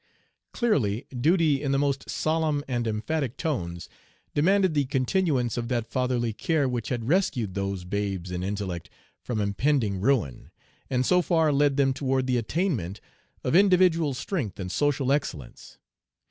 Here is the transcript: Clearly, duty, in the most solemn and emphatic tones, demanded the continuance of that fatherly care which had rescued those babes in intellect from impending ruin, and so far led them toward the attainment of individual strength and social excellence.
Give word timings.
Clearly, 0.51 1.05
duty, 1.15 1.61
in 1.61 1.71
the 1.73 1.77
most 1.77 2.09
solemn 2.09 2.63
and 2.67 2.87
emphatic 2.87 3.37
tones, 3.37 3.87
demanded 4.33 4.73
the 4.73 4.85
continuance 4.85 5.57
of 5.57 5.67
that 5.67 5.85
fatherly 5.91 6.33
care 6.33 6.67
which 6.67 6.89
had 6.89 7.07
rescued 7.07 7.53
those 7.53 7.83
babes 7.85 8.31
in 8.31 8.41
intellect 8.43 8.89
from 9.21 9.39
impending 9.39 9.99
ruin, 10.01 10.49
and 10.89 11.05
so 11.05 11.21
far 11.21 11.53
led 11.53 11.77
them 11.77 11.93
toward 11.93 12.25
the 12.25 12.37
attainment 12.37 12.99
of 13.43 13.55
individual 13.55 14.15
strength 14.15 14.59
and 14.59 14.71
social 14.71 15.11
excellence. 15.11 15.77